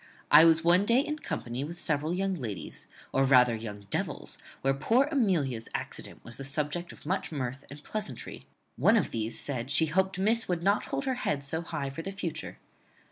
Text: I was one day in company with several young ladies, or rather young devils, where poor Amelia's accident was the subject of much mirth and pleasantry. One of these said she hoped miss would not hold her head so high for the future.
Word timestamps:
I 0.31 0.45
was 0.45 0.63
one 0.63 0.83
day 0.83 0.99
in 0.99 1.19
company 1.19 1.63
with 1.63 1.79
several 1.79 2.11
young 2.11 2.33
ladies, 2.33 2.87
or 3.13 3.23
rather 3.23 3.53
young 3.55 3.81
devils, 3.91 4.39
where 4.63 4.73
poor 4.73 5.07
Amelia's 5.11 5.69
accident 5.75 6.23
was 6.25 6.37
the 6.37 6.43
subject 6.43 6.91
of 6.91 7.05
much 7.05 7.31
mirth 7.31 7.63
and 7.69 7.83
pleasantry. 7.83 8.47
One 8.77 8.97
of 8.97 9.11
these 9.11 9.39
said 9.39 9.69
she 9.69 9.85
hoped 9.85 10.17
miss 10.17 10.47
would 10.47 10.63
not 10.63 10.85
hold 10.85 11.05
her 11.05 11.13
head 11.21 11.43
so 11.43 11.61
high 11.61 11.91
for 11.91 12.01
the 12.01 12.11
future. 12.11 12.57